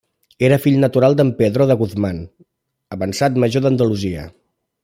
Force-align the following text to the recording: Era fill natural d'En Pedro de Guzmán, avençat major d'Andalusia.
Era 0.45 0.55
fill 0.63 0.77
natural 0.83 1.17
d'En 1.19 1.29
Pedro 1.43 1.69
de 1.73 1.77
Guzmán, 1.83 2.19
avençat 2.99 3.41
major 3.45 3.67
d'Andalusia. 3.67 4.29